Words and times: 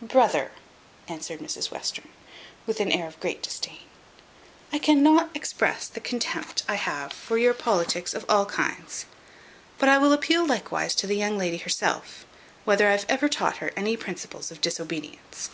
"Brother," 0.00 0.52
answered 1.06 1.40
Mrs 1.40 1.70
Western, 1.70 2.08
with 2.66 2.80
an 2.80 2.90
air 2.90 3.06
of 3.06 3.20
great 3.20 3.42
disdain, 3.42 3.84
"I 4.72 4.78
cannot 4.78 5.28
express 5.34 5.86
the 5.86 6.00
contempt 6.00 6.62
I 6.66 6.76
have 6.76 7.12
for 7.12 7.36
your 7.36 7.52
politics 7.52 8.14
of 8.14 8.24
all 8.26 8.46
kinds; 8.46 9.04
but 9.76 9.90
I 9.90 9.98
will 9.98 10.14
appeal 10.14 10.46
likewise 10.46 10.94
to 10.94 11.06
the 11.06 11.16
young 11.16 11.36
lady 11.36 11.58
herself, 11.58 12.24
whether 12.64 12.88
I 12.88 12.92
have 12.92 13.04
ever 13.06 13.28
taught 13.28 13.58
her 13.58 13.70
any 13.76 13.98
principles 13.98 14.50
of 14.50 14.62
disobedience. 14.62 15.50